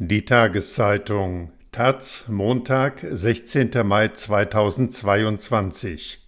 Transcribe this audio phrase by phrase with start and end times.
[0.00, 3.70] Die Tageszeitung Taz, Montag, 16.
[3.82, 6.24] Mai 2022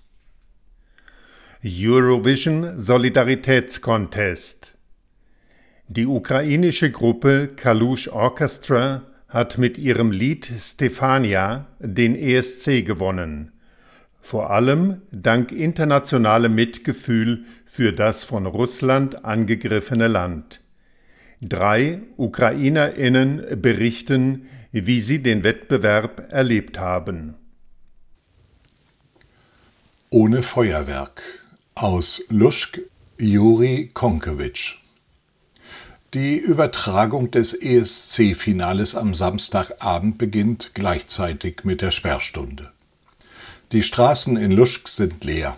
[1.62, 4.76] Eurovision Solidaritätscontest
[5.86, 13.52] Die ukrainische Gruppe Kalush Orchestra hat mit ihrem Lied Stefania den ESC gewonnen.
[14.20, 20.60] Vor allem dank internationalem Mitgefühl für das von Russland angegriffene Land.
[21.42, 27.34] Drei Ukrainerinnen berichten, wie sie den Wettbewerb erlebt haben.
[30.10, 31.22] Ohne Feuerwerk
[31.74, 32.80] aus Luschk
[33.18, 34.80] Juri Konkewitsch
[36.12, 42.72] Die Übertragung des ESC-Finales am Samstagabend beginnt gleichzeitig mit der Sperrstunde.
[43.72, 45.56] Die Straßen in Luschk sind leer.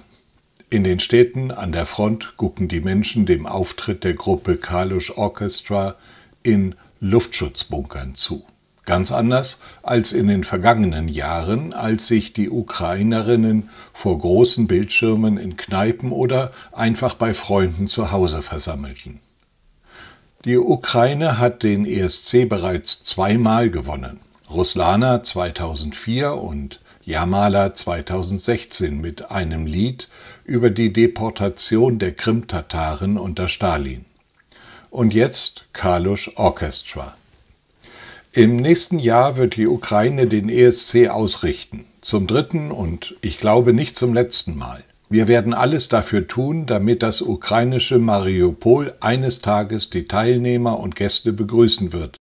[0.73, 5.97] In den Städten an der Front gucken die Menschen dem Auftritt der Gruppe Kalush Orchestra
[6.43, 8.47] in Luftschutzbunkern zu.
[8.87, 15.59] Ganz anders als in den vergangenen Jahren, als sich die Ukrainerinnen vor großen Bildschirmen in
[15.59, 19.21] Kneipen oder einfach bei Freunden zu Hause versammelten.
[20.47, 24.21] Die Ukraine hat den ESC bereits zweimal gewonnen.
[24.49, 30.09] Ruslana 2004 und Jamala 2016 mit einem Lied
[30.45, 34.05] über die Deportation der Krimtataren unter Stalin.
[34.91, 37.17] Und jetzt Kalush Orchestra.
[38.33, 41.85] Im nächsten Jahr wird die Ukraine den ESC ausrichten.
[42.01, 44.83] Zum dritten und ich glaube nicht zum letzten Mal.
[45.09, 51.33] Wir werden alles dafür tun, damit das ukrainische Mariupol eines Tages die Teilnehmer und Gäste
[51.33, 52.17] begrüßen wird,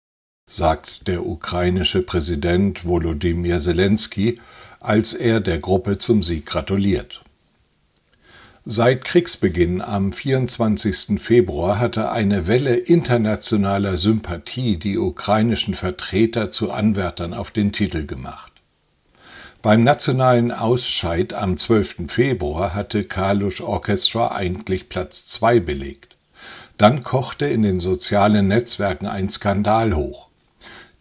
[0.50, 4.40] sagt der ukrainische Präsident Volodymyr Zelensky
[4.80, 7.22] als er der Gruppe zum Sieg gratuliert.
[8.70, 11.22] Seit Kriegsbeginn am 24.
[11.22, 18.52] Februar hatte eine Welle internationaler Sympathie die ukrainischen Vertreter zu Anwärtern auf den Titel gemacht.
[19.62, 22.10] Beim nationalen Ausscheid am 12.
[22.10, 26.18] Februar hatte Kalush Orchestra eigentlich Platz 2 belegt.
[26.78, 30.28] Dann kochte in den sozialen Netzwerken ein Skandal hoch.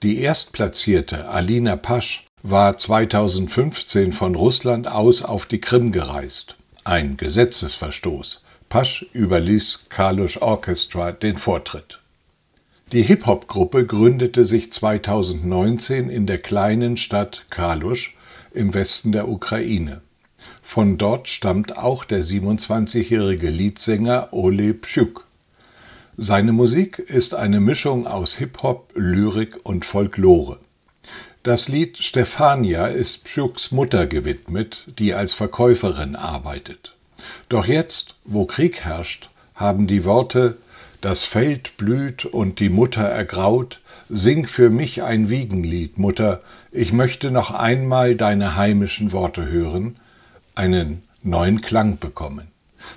[0.04, 6.54] Die Erstplatzierte Alina Pasch war 2015 von Russland aus auf die Krim gereist.
[6.86, 8.44] Ein Gesetzesverstoß.
[8.68, 11.98] Pasch überließ Kalush Orchestra den Vortritt.
[12.92, 18.16] Die Hip-Hop-Gruppe gründete sich 2019 in der kleinen Stadt Kalush
[18.52, 20.00] im Westen der Ukraine.
[20.62, 25.26] Von dort stammt auch der 27-jährige Leadsänger Ole Pschuk.
[26.16, 30.60] Seine Musik ist eine Mischung aus Hip-Hop, Lyrik und Folklore.
[31.46, 36.96] Das Lied Stefania ist Pschuks Mutter gewidmet, die als Verkäuferin arbeitet.
[37.48, 40.56] Doch jetzt, wo Krieg herrscht, haben die Worte
[41.02, 46.42] Das Feld blüht und die Mutter ergraut, sing für mich ein Wiegenlied, Mutter,
[46.72, 50.00] ich möchte noch einmal deine heimischen Worte hören,
[50.56, 52.48] einen neuen Klang bekommen.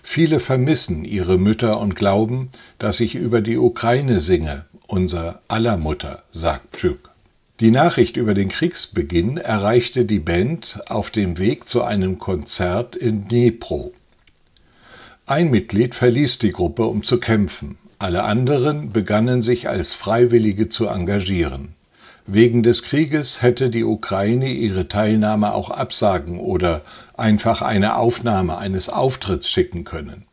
[0.02, 2.50] Viele vermissen ihre Mütter und glauben,
[2.80, 7.09] dass ich über die Ukraine singe, unser aller Mutter, sagt Pschuk.
[7.60, 13.28] Die Nachricht über den Kriegsbeginn erreichte die Band auf dem Weg zu einem Konzert in
[13.28, 13.92] Dnipro.
[15.26, 17.78] Ein Mitglied verließ die Gruppe, um zu kämpfen.
[18.00, 21.76] Alle anderen begannen sich als Freiwillige zu engagieren.
[22.26, 26.82] Wegen des Krieges hätte die Ukraine ihre Teilnahme auch absagen oder
[27.18, 30.29] einfach eine Aufnahme eines Auftritts schicken können.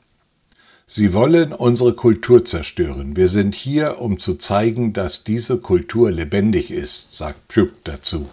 [0.89, 3.17] Sie wollen unsere Kultur zerstören.
[3.17, 8.29] Wir sind hier, um zu zeigen, dass diese Kultur lebendig ist, sagt Pschuk dazu.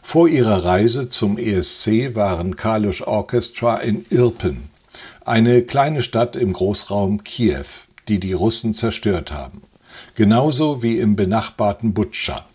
[0.00, 4.70] Vor ihrer Reise zum ESC waren Kalush Orchestra in Irpen,
[5.24, 7.66] eine kleine Stadt im Großraum Kiew,
[8.06, 9.62] die die Russen zerstört haben,
[10.14, 12.46] genauso wie im benachbarten Butscha.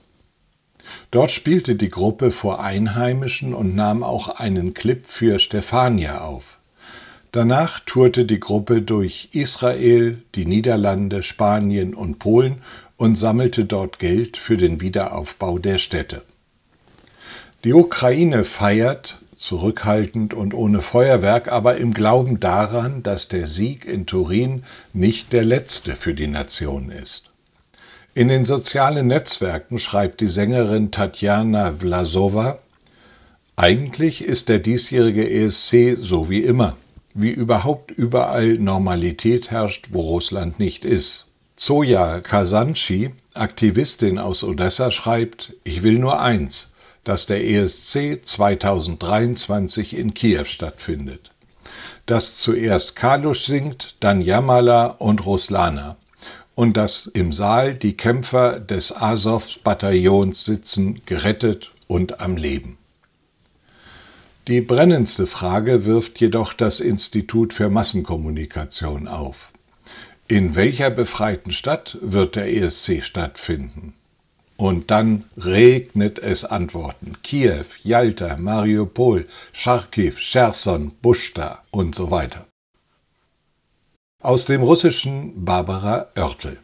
[1.12, 6.61] Dort spielte die Gruppe vor Einheimischen und nahm auch einen Clip für Stefania auf.
[7.32, 12.58] Danach tourte die Gruppe durch Israel, die Niederlande, Spanien und Polen
[12.98, 16.24] und sammelte dort Geld für den Wiederaufbau der Städte.
[17.64, 24.06] Die Ukraine feiert, zurückhaltend und ohne Feuerwerk, aber im Glauben daran, dass der Sieg in
[24.06, 27.32] Turin nicht der letzte für die Nation ist.
[28.14, 32.60] In den sozialen Netzwerken schreibt die Sängerin Tatjana Vlasova,
[33.56, 36.76] eigentlich ist der diesjährige ESC so wie immer
[37.14, 41.28] wie überhaupt überall Normalität herrscht, wo Russland nicht ist.
[41.56, 46.70] Zoya Kasanchi, Aktivistin aus Odessa, schreibt, ich will nur eins,
[47.04, 51.32] dass der ESC 2023 in Kiew stattfindet.
[52.06, 55.98] Dass zuerst Kalusch singt, dann Jamala und Ruslana.
[56.56, 62.78] und dass im Saal die Kämpfer des Azov-Bataillons sitzen, gerettet und am Leben.
[64.48, 69.52] Die brennendste Frage wirft jedoch das Institut für Massenkommunikation auf.
[70.28, 73.94] In welcher befreiten Stadt wird der ESC stattfinden?
[74.58, 77.18] Und dann regnet es Antworten.
[77.22, 82.48] Kiew, Jalta, Mariupol, Charkiw, Cherson, Buschta und so weiter.
[84.24, 86.58] Aus dem Russischen Barbara Oertel.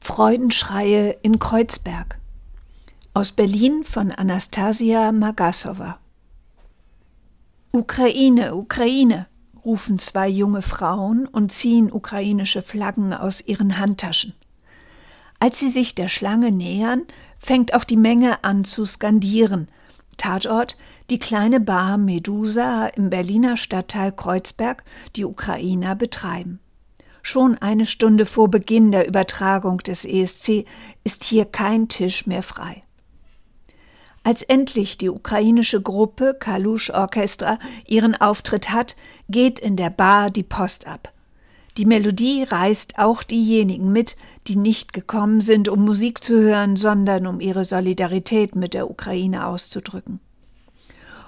[0.00, 2.18] Freudenschreie in Kreuzberg.
[3.16, 6.00] Aus Berlin von Anastasia Magasova.
[7.70, 9.28] Ukraine, Ukraine,
[9.64, 14.34] rufen zwei junge Frauen und ziehen ukrainische Flaggen aus ihren Handtaschen.
[15.38, 17.04] Als sie sich der Schlange nähern,
[17.38, 19.68] fängt auch die Menge an zu skandieren.
[20.16, 20.76] Tatort
[21.08, 24.82] die kleine Bar Medusa im Berliner Stadtteil Kreuzberg,
[25.14, 26.58] die Ukrainer betreiben.
[27.22, 30.66] Schon eine Stunde vor Beginn der Übertragung des ESC
[31.04, 32.83] ist hier kein Tisch mehr frei.
[34.24, 38.96] Als endlich die ukrainische Gruppe Kalush Orchestra ihren Auftritt hat,
[39.28, 41.12] geht in der Bar die Post ab.
[41.76, 44.16] Die Melodie reißt auch diejenigen mit,
[44.46, 49.46] die nicht gekommen sind, um Musik zu hören, sondern um ihre Solidarität mit der Ukraine
[49.46, 50.20] auszudrücken.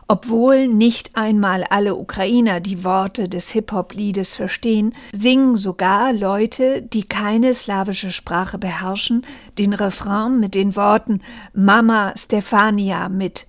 [0.08, 7.53] Obwohl nicht einmal alle Ukrainer die Worte des Hip-Hop-Liedes verstehen, singen sogar Leute, die keine
[7.55, 9.26] slawische Sprache beherrschen,
[9.58, 11.23] den Refrain mit den Worten
[11.55, 13.49] Mama Stefania mit.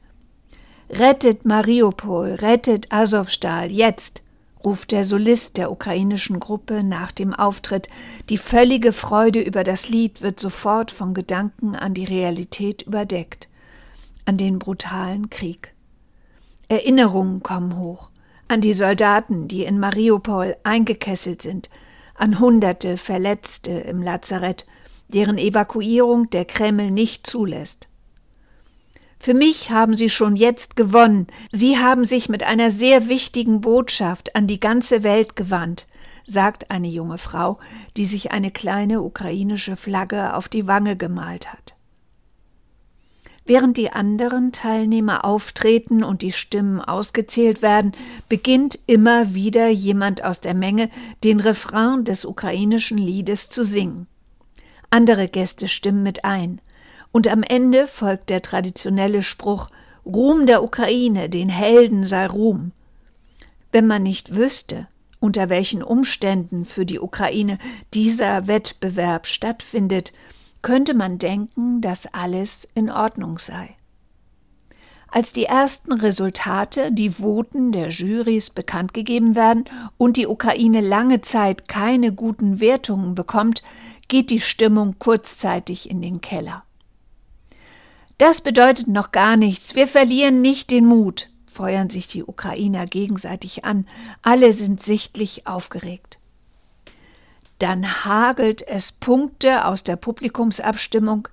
[0.90, 4.24] Rettet Mariupol, rettet Azovstal, jetzt!
[4.64, 7.88] ruft der Solist der ukrainischen Gruppe nach dem Auftritt.
[8.30, 13.48] Die völlige Freude über das Lied wird sofort von Gedanken an die Realität überdeckt,
[14.26, 15.74] an den brutalen Krieg.
[16.70, 18.10] Erinnerungen kommen hoch
[18.48, 21.70] an die Soldaten, die in Mariupol eingekesselt sind,
[22.16, 24.66] an Hunderte Verletzte im Lazarett,
[25.10, 27.88] deren Evakuierung der Kreml nicht zulässt.
[29.20, 31.28] Für mich haben Sie schon jetzt gewonnen.
[31.52, 35.88] Sie haben sich mit einer sehr wichtigen Botschaft an die ganze Welt gewandt,
[36.24, 37.58] sagt eine junge Frau,
[37.96, 41.77] die sich eine kleine ukrainische Flagge auf die Wange gemalt hat.
[43.48, 47.94] Während die anderen Teilnehmer auftreten und die Stimmen ausgezählt werden,
[48.28, 50.90] beginnt immer wieder jemand aus der Menge
[51.24, 54.06] den Refrain des ukrainischen Liedes zu singen.
[54.90, 56.60] Andere Gäste stimmen mit ein
[57.14, 59.70] und am Ende folgt der traditionelle Spruch
[60.06, 62.74] Ruhm der Ukraine, den Helden sei Ruhm.
[63.72, 64.88] Wenn man nicht wüsste,
[65.22, 67.60] unter welchen Umständen für die Ukraine
[67.94, 70.12] dieser Wettbewerb stattfindet,
[70.62, 73.76] könnte man denken, dass alles in Ordnung sei.
[75.10, 79.66] Als die ersten Resultate, die Voten der Jurys bekannt gegeben werden
[79.98, 83.64] und die Ukraine lange Zeit keine guten Wertungen bekommt,
[84.10, 86.64] geht die Stimmung kurzzeitig in den Keller.
[88.18, 89.76] Das bedeutet noch gar nichts.
[89.76, 93.88] Wir verlieren nicht den Mut, feuern sich die Ukrainer gegenseitig an.
[94.24, 96.17] Alle sind sichtlich aufgeregt.
[97.60, 101.28] Dann hagelt es Punkte aus der Publikumsabstimmung,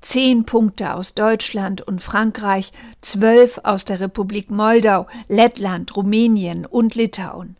[0.00, 7.56] zehn Punkte aus Deutschland und Frankreich, zwölf aus der Republik Moldau, Lettland, Rumänien und Litauen.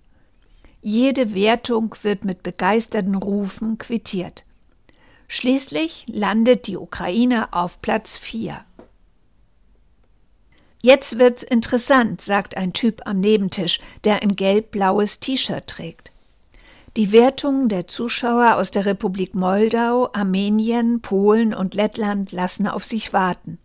[0.81, 4.45] Jede Wertung wird mit begeisterten Rufen quittiert.
[5.29, 8.65] Schließlich landet die Ukraine auf Platz 4.
[10.83, 16.13] Jetzt wird's interessant, sagt ein Typ am Nebentisch, der ein gelb-blaues T-Shirt trägt.
[16.97, 23.13] Die Wertungen der Zuschauer aus der Republik Moldau, Armenien, Polen und Lettland lassen auf sich
[23.13, 23.59] warten.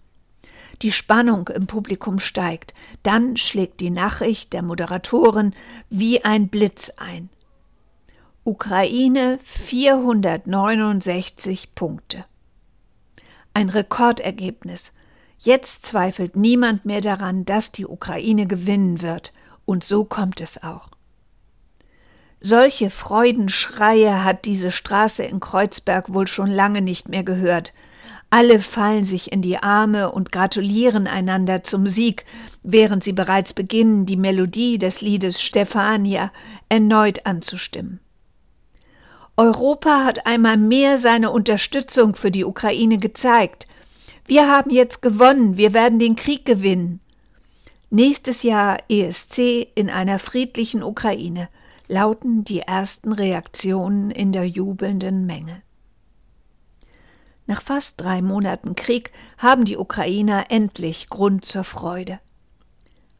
[0.81, 5.53] Die Spannung im Publikum steigt, dann schlägt die Nachricht der Moderatoren
[5.91, 7.29] wie ein Blitz ein.
[8.45, 12.25] Ukraine 469 Punkte.
[13.53, 14.91] Ein Rekordergebnis.
[15.37, 19.33] Jetzt zweifelt niemand mehr daran, dass die Ukraine gewinnen wird,
[19.65, 20.89] und so kommt es auch.
[22.41, 27.73] Solche Freudenschreie hat diese Straße in Kreuzberg wohl schon lange nicht mehr gehört.
[28.29, 32.25] Alle fallen sich in die Arme und gratulieren einander zum Sieg,
[32.63, 36.31] während sie bereits beginnen, die Melodie des Liedes Stefania
[36.69, 37.99] erneut anzustimmen.
[39.35, 43.67] Europa hat einmal mehr seine Unterstützung für die Ukraine gezeigt.
[44.25, 46.99] Wir haben jetzt gewonnen, wir werden den Krieg gewinnen.
[47.89, 51.49] Nächstes Jahr ESC in einer friedlichen Ukraine,
[51.89, 55.61] lauten die ersten Reaktionen in der jubelnden Menge.
[57.45, 62.19] Nach fast drei Monaten Krieg haben die Ukrainer endlich Grund zur Freude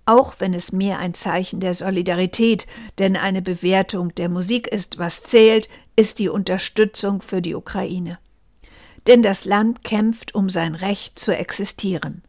[0.09, 2.65] auch wenn es mehr ein Zeichen der Solidarität,
[2.97, 8.17] denn eine Bewertung der Musik ist, was zählt, ist die Unterstützung für die Ukraine.
[9.05, 12.23] Denn das Land kämpft um sein Recht zu existieren.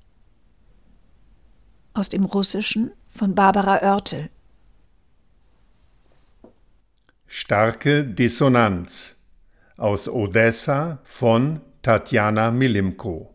[1.95, 4.29] Aus dem Russischen von Barbara Oertel.
[7.33, 9.15] Starke Dissonanz
[9.77, 13.33] aus Odessa von Tatjana Milimko.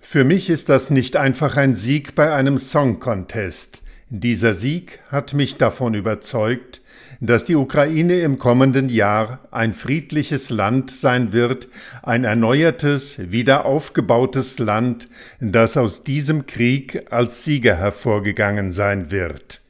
[0.00, 3.82] Für mich ist das nicht einfach ein Sieg bei einem Song Contest.
[4.08, 6.80] Dieser Sieg hat mich davon überzeugt,
[7.20, 11.68] dass die Ukraine im kommenden Jahr ein friedliches Land sein wird,
[12.02, 15.06] ein erneuertes, wieder aufgebautes Land,
[15.38, 19.60] das aus diesem Krieg als Sieger hervorgegangen sein wird.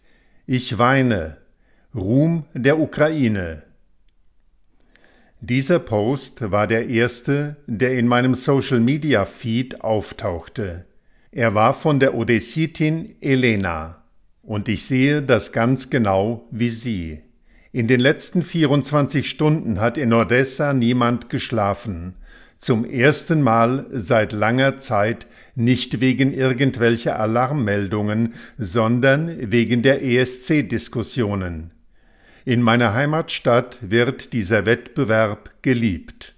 [0.46, 1.39] Ich weine,
[1.92, 3.64] Ruhm der Ukraine.
[5.40, 10.85] Dieser Post war der erste, der in meinem Social-Media-Feed auftauchte.
[11.32, 14.04] Er war von der Odessitin Elena,
[14.44, 17.23] und ich sehe das ganz genau wie sie.
[17.73, 22.14] In den letzten 24 Stunden hat in Odessa niemand geschlafen.
[22.56, 31.73] Zum ersten Mal seit langer Zeit nicht wegen irgendwelcher Alarmmeldungen, sondern wegen der ESC-Diskussionen.
[32.50, 36.35] In meiner Heimatstadt wird dieser Wettbewerb geliebt.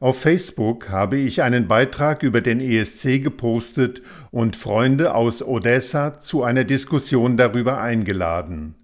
[0.00, 6.42] Auf Facebook habe ich einen Beitrag über den ESC gepostet und Freunde aus Odessa zu
[6.42, 8.76] einer Diskussion darüber eingeladen.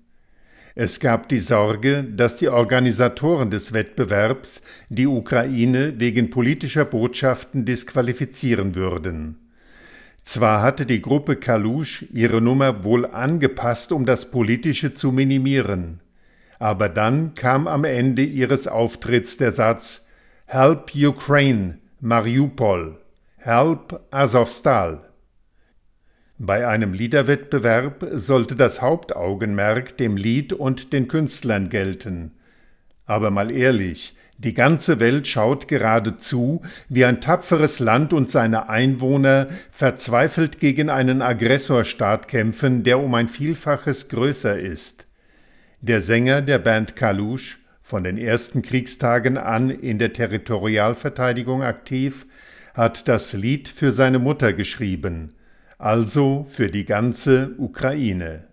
[0.75, 4.61] Es gab die Sorge, dass die Organisatoren des Wettbewerbs
[4.91, 9.39] die Ukraine wegen politischer Botschaften disqualifizieren würden.
[10.23, 16.01] Zwar hatte die Gruppe Kalusch ihre Nummer wohl angepasst, um das Politische zu minimieren,
[16.61, 20.07] aber dann kam am Ende ihres Auftritts der Satz
[20.45, 22.99] Help Ukraine, Mariupol,
[23.39, 25.01] Help Azovstal.
[26.39, 32.33] Bei einem Liederwettbewerb sollte das Hauptaugenmerk dem Lied und den Künstlern gelten.
[33.07, 38.69] Aber mal ehrlich, die ganze Welt schaut gerade zu, wie ein tapferes Land und seine
[38.69, 45.10] Einwohner verzweifelt gegen einen Aggressorstaat kämpfen, der um ein Vielfaches größer ist.
[45.83, 52.27] Der Sänger der Band Kalusch, von den ersten Kriegstagen an in der Territorialverteidigung aktiv,
[52.75, 55.33] hat das Lied für seine Mutter geschrieben,
[55.79, 58.45] also für die ganze Ukraine.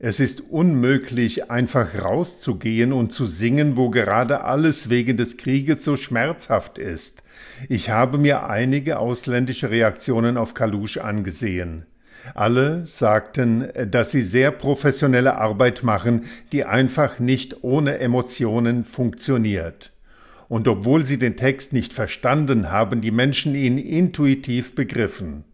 [0.00, 5.96] Es ist unmöglich, einfach rauszugehen und zu singen, wo gerade alles wegen des Krieges so
[5.96, 7.22] schmerzhaft ist.
[7.68, 11.86] Ich habe mir einige ausländische Reaktionen auf Kalusch angesehen.
[12.34, 19.92] Alle sagten, dass sie sehr professionelle Arbeit machen, die einfach nicht ohne Emotionen funktioniert.
[20.48, 25.44] Und obwohl sie den Text nicht verstanden, haben die Menschen ihn intuitiv begriffen.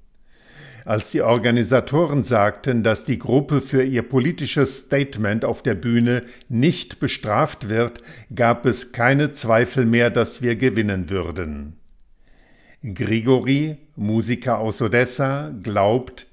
[0.87, 7.01] Als die Organisatoren sagten, dass die Gruppe für ihr politisches Statement auf der Bühne nicht
[7.01, 11.77] bestraft wird, gab es keine Zweifel mehr, dass wir gewinnen würden.
[12.85, 16.29] Grigori, Musiker aus Odessa, glaubt,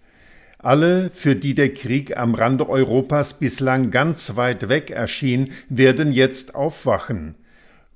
[0.63, 6.55] alle, für die der Krieg am Rande Europas bislang ganz weit weg erschien, werden jetzt
[6.55, 7.35] aufwachen.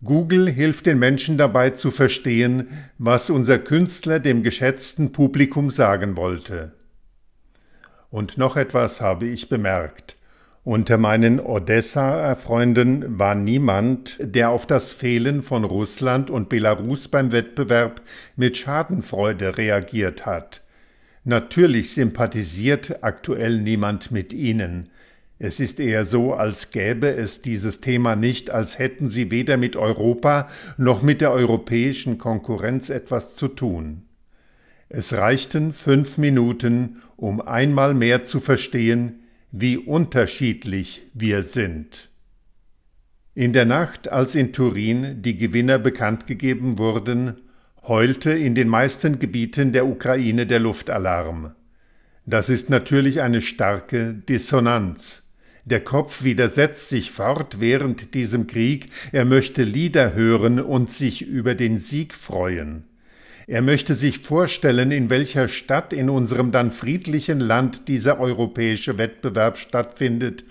[0.03, 6.74] Google hilft den Menschen dabei zu verstehen, was unser Künstler dem geschätzten Publikum sagen wollte.
[8.12, 10.15] Und noch etwas habe ich bemerkt.
[10.63, 18.01] Unter meinen Odessa-Freunden war niemand, der auf das Fehlen von Russland und Belarus beim Wettbewerb
[18.36, 20.62] mit Schadenfreude reagiert hat.
[21.27, 24.88] Natürlich sympathisiert aktuell niemand mit ihnen,
[25.39, 29.75] es ist eher so, als gäbe es dieses Thema nicht, als hätten sie weder mit
[29.75, 34.03] Europa noch mit der europäischen Konkurrenz etwas zu tun.
[34.88, 39.19] Es reichten fünf Minuten, um einmal mehr zu verstehen,
[39.51, 42.10] wie unterschiedlich wir sind.
[43.36, 47.41] In der Nacht, als in Turin die Gewinner bekannt gegeben wurden,
[47.88, 51.53] heulte in den meisten Gebieten der Ukraine der Luftalarm.
[52.25, 55.24] Das ist natürlich eine starke Dissonanz.
[55.63, 61.56] Der Kopf widersetzt sich fort während diesem Krieg, er möchte Lieder hören und sich über
[61.56, 62.84] den Sieg freuen.
[63.48, 69.58] Er möchte sich vorstellen, in welcher Stadt in unserem dann friedlichen Land dieser europäische Wettbewerb
[69.58, 70.44] stattfindet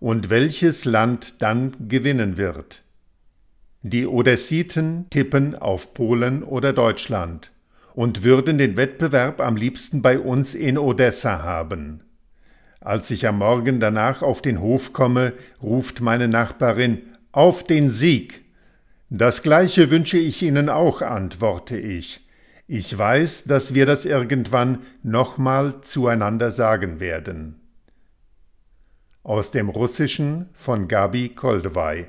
[0.00, 2.82] und welches Land dann gewinnen wird.
[3.82, 7.52] Die Odessiten tippen auf Polen oder Deutschland
[7.94, 12.02] und würden den Wettbewerb am liebsten bei uns in Odessa haben.
[12.80, 15.32] Als ich am Morgen danach auf den Hof komme,
[15.62, 18.44] ruft meine Nachbarin Auf den Sieg.
[19.10, 22.26] Das gleiche wünsche ich Ihnen auch, antworte ich.
[22.66, 27.60] Ich weiß, dass wir das irgendwann nochmal zueinander sagen werden.
[29.22, 32.06] aus dem Russischen von Gabi Koldewey.